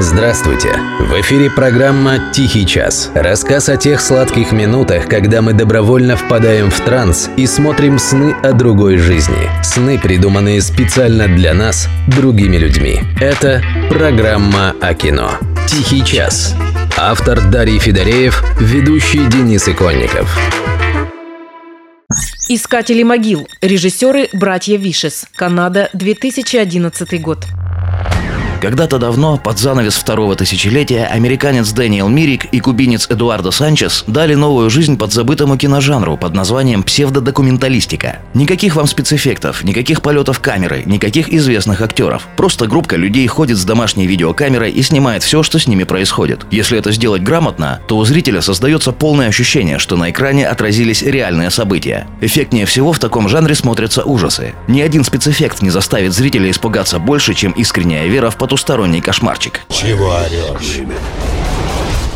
[0.00, 0.78] Здравствуйте!
[1.00, 3.10] В эфире программа «Тихий час».
[3.16, 8.52] Рассказ о тех сладких минутах, когда мы добровольно впадаем в транс и смотрим сны о
[8.52, 9.50] другой жизни.
[9.64, 13.00] Сны, придуманные специально для нас, другими людьми.
[13.20, 15.32] Это программа о кино.
[15.66, 16.54] «Тихий час».
[16.96, 20.38] Автор Дарий Федореев, ведущий Денис Иконников.
[22.48, 23.48] Искатели могил.
[23.60, 25.26] Режиссеры братья Вишес.
[25.34, 27.44] Канада, 2011 год.
[28.60, 34.68] Когда-то давно, под занавес второго тысячелетия, американец Дэниел Мирик и кубинец Эдуардо Санчес дали новую
[34.68, 38.18] жизнь подзабытому киножанру под названием псевдодокументалистика.
[38.34, 42.26] Никаких вам спецэффектов, никаких полетов камеры, никаких известных актеров.
[42.36, 46.44] Просто группа людей ходит с домашней видеокамерой и снимает все, что с ними происходит.
[46.50, 51.50] Если это сделать грамотно, то у зрителя создается полное ощущение, что на экране отразились реальные
[51.50, 52.08] события.
[52.20, 54.54] Эффектнее всего в таком жанре смотрятся ужасы.
[54.66, 59.60] Ни один спецэффект не заставит зрителя испугаться больше, чем искренняя вера в потусторонний кошмарчик.
[59.68, 60.80] Чего орешь?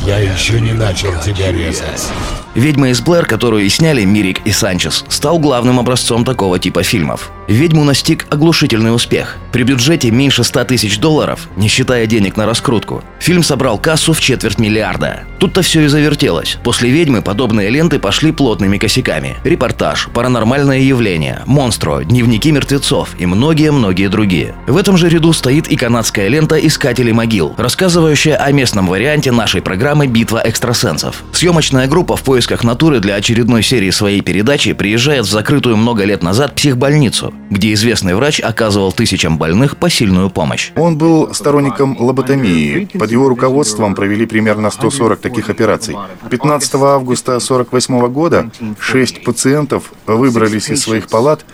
[0.00, 2.10] Я еще не начал тебя резать.
[2.54, 7.30] «Ведьма из Блэр», которую сняли Мирик и Санчес, стал главным образцом такого типа фильмов.
[7.48, 9.36] «Ведьму» настиг оглушительный успех.
[9.52, 14.20] При бюджете меньше 100 тысяч долларов, не считая денег на раскрутку, фильм собрал кассу в
[14.20, 15.24] четверть миллиарда.
[15.38, 16.58] Тут-то все и завертелось.
[16.62, 19.36] После «Ведьмы» подобные ленты пошли плотными косяками.
[19.44, 24.54] Репортаж, паранормальное явление, монстро, дневники мертвецов и многие-многие другие.
[24.66, 29.62] В этом же ряду стоит и канадская лента «Искатели могил», рассказывающая о местном варианте нашей
[29.62, 31.22] программы «Битва экстрасенсов».
[31.32, 36.02] Съемочная группа в поиске поисках натуры для очередной серии своей передачи приезжает в закрытую много
[36.02, 40.72] лет назад психбольницу, где известный врач оказывал тысячам больных посильную помощь.
[40.74, 42.88] Он был сторонником лоботомии.
[42.98, 45.94] Под его руководством провели примерно 140 таких операций.
[46.30, 51.44] 15 августа 1948 года шесть пациентов выбрались из своих палат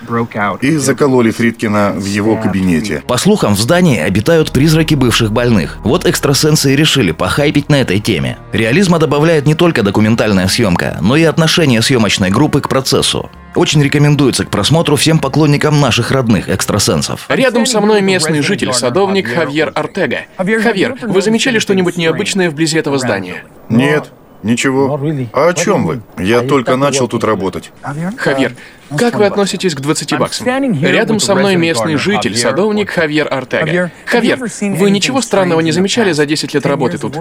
[0.63, 3.03] и закололи Фридкина в его кабинете.
[3.07, 5.77] По слухам, в здании обитают призраки бывших больных.
[5.85, 8.39] Вот экстрасенсы и решили похайпить на этой теме.
[8.55, 13.31] Реализма добавляет не только документальная съемка, съемка, но и отношение съемочной группы к процессу.
[13.55, 17.27] Очень рекомендуется к просмотру всем поклонникам наших родных экстрасенсов.
[17.29, 20.21] Рядом со мной местный житель, садовник Хавьер Артега.
[20.37, 23.45] Хавьер, вы замечали что-нибудь необычное вблизи этого здания?
[23.69, 24.13] Нет,
[24.43, 25.01] ничего.
[25.33, 26.01] А о чем вы?
[26.19, 27.73] Я только начал тут работать.
[28.17, 28.55] Хавьер,
[28.97, 30.47] как вы относитесь к 20 баксам?
[30.83, 33.91] Рядом со мной местный житель, садовник Хавьер Артега.
[34.07, 37.17] Хавьер, вы ничего странного не замечали за 10 лет работы тут?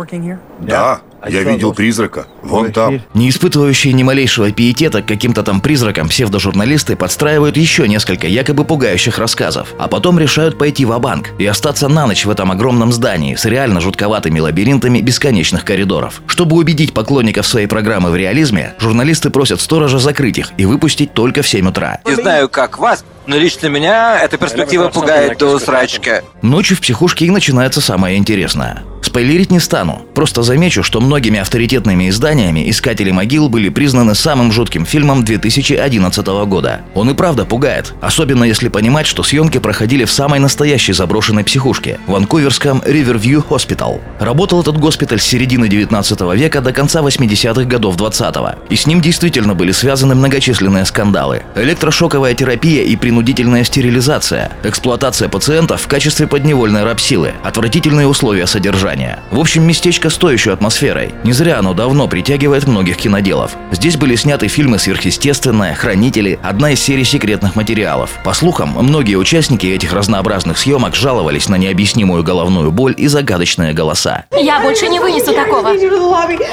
[0.60, 2.28] Да, я видел призрака.
[2.42, 3.02] Вон там.
[3.14, 9.18] Не испытывающие ни малейшего пиетета к каким-то там призракам, псевдожурналисты подстраивают еще несколько якобы пугающих
[9.18, 13.36] рассказов, а потом решают пойти в банк и остаться на ночь в этом огромном здании
[13.36, 16.22] с реально жутковатыми лабиринтами бесконечных коридоров.
[16.28, 21.42] Чтобы убедить поклонников своей программы в реализме, журналисты просят сторожа закрыть их и выпустить только
[21.42, 22.02] все 7 утра.
[22.06, 26.26] Не знаю, как вас, но лично меня эта перспектива пугает до срачка.
[26.42, 28.84] Ночью в психушке и начинается самое интересное.
[29.02, 30.06] Спойлерить не стану.
[30.18, 36.82] Просто замечу, что многими авторитетными изданиями «Искатели могил» были признаны самым жутким фильмом 2011 года.
[36.96, 37.94] Он и правда пугает.
[38.02, 44.02] Особенно если понимать, что съемки проходили в самой настоящей заброшенной психушке– ванкуверском Riverview Hospital.
[44.20, 48.56] Работал этот госпиталь с середины 19 века до конца 80-х годов 20-го.
[48.72, 51.44] И с ним действительно были связаны многочисленные скандалы.
[51.54, 54.52] Электрошоковая терапия и принудительная стерилизация.
[54.64, 57.34] Эксплуатация пациентов в качестве подневольной рабсилы.
[57.44, 59.20] Отвратительные условия содержания.
[59.30, 61.14] В общем, местечко еще атмосферой.
[61.24, 63.56] Не зря оно давно притягивает многих киноделов.
[63.72, 68.12] Здесь были сняты фильмы «Сверхъестественное», «Хранители», одна из серий секретных материалов.
[68.24, 74.26] По слухам, многие участники этих разнообразных съемок жаловались на необъяснимую головную боль и загадочные голоса.
[74.32, 75.74] Я больше не вынесу такого.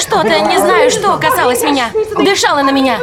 [0.00, 1.90] Что-то, не знаю что, касалось меня.
[2.18, 2.98] Дышало на меня.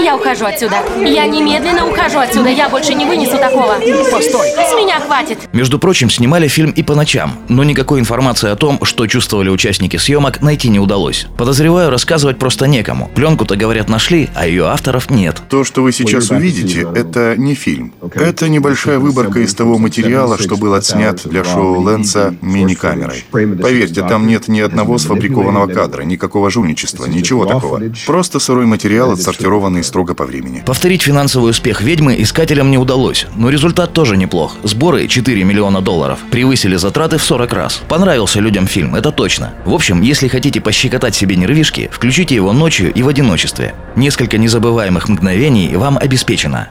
[0.00, 0.76] Я ухожу отсюда.
[1.04, 2.48] Я немедленно ухожу отсюда.
[2.48, 3.74] Я больше не вынесу такого.
[4.10, 4.48] Постой.
[4.50, 5.38] С меня хватит.
[5.52, 9.93] Между прочим, снимали фильм и по ночам, но никакой информации о том, что чувствовали участники
[9.98, 11.26] съемок, найти не удалось.
[11.36, 13.10] Подозреваю, рассказывать просто некому.
[13.14, 15.42] Пленку-то, говорят, нашли, а ее авторов нет.
[15.48, 17.92] То, что вы сейчас увидите, это не фильм.
[18.14, 23.24] Это небольшая выборка из того материала, что был отснят для шоу Лэнса мини-камерой.
[23.30, 27.82] Поверьте, там нет ни одного сфабрикованного кадра, никакого жульничества, ничего такого.
[28.06, 30.62] Просто сырой материал, отсортированный строго по времени.
[30.66, 34.56] Повторить финансовый успех «Ведьмы» искателям не удалось, но результат тоже неплох.
[34.62, 37.82] Сборы 4 миллиона долларов превысили затраты в 40 раз.
[37.88, 39.54] Понравился людям фильм, это точно.
[39.64, 43.74] В общем, если хотите пощекотать себе нервишки, включите его ночью и в одиночестве.
[43.96, 46.70] Несколько незабываемых мгновений вам обеспечено.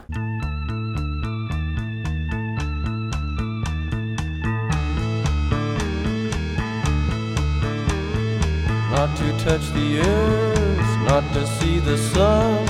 [8.92, 12.66] Not to touch the earth, not to see the sun,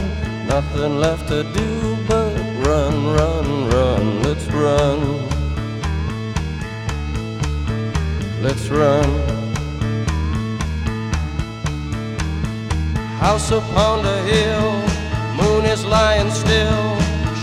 [0.48, 2.34] nothing left to do but
[2.66, 5.00] run, run, run, let's run.
[8.42, 9.53] Let's run.
[13.24, 14.72] House upon the hill,
[15.40, 17.00] moon is lying still,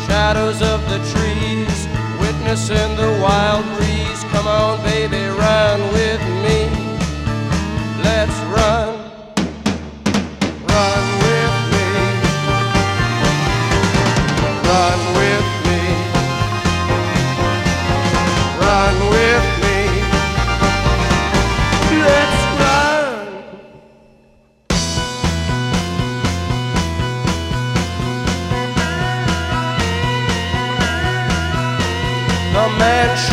[0.07, 1.79] shadows of the trees,
[2.21, 4.23] witnessing the wild breeze.
[4.25, 6.20] Come on, baby, run with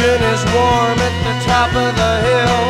[0.08, 2.64] mansion is warm at the top of the hill.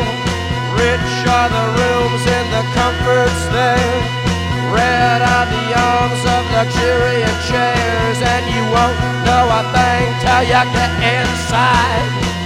[0.74, 3.94] Rich are the rooms and the comforts there.
[4.74, 10.62] Red are the arms of luxuriant chairs, and you won't know a thing till you
[10.74, 12.37] get inside.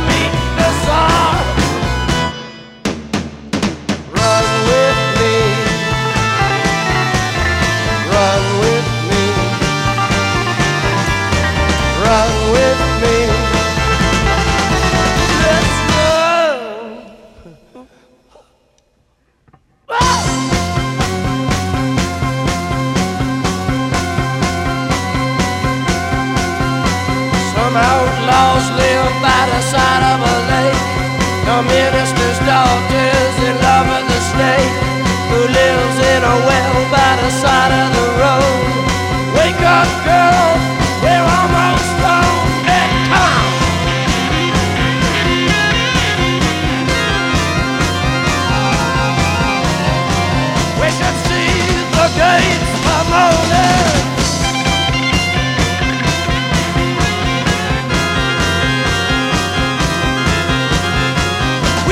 [0.00, 0.61] a.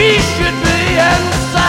[0.01, 1.60] We should be inside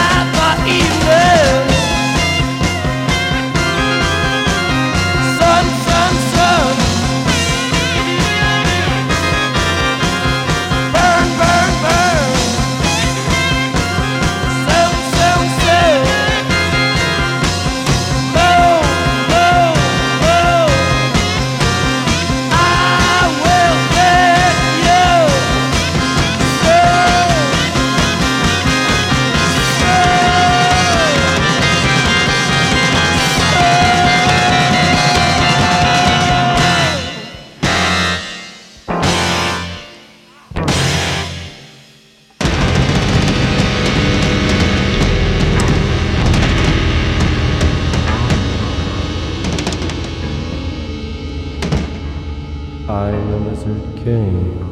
[53.66, 54.71] it came.